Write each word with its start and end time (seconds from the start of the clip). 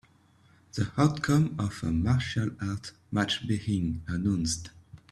The 0.73 0.91
outcome 0.97 1.55
of 1.59 1.83
a 1.83 1.91
martial 1.91 2.49
arts 2.59 2.93
match 3.11 3.47
being 3.47 4.01
announced. 4.07 4.71